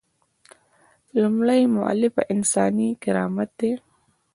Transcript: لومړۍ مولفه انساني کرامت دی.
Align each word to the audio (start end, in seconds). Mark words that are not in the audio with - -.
لومړۍ 1.21 1.61
مولفه 1.75 2.21
انساني 2.33 2.89
کرامت 3.03 3.49
دی. 3.59 3.71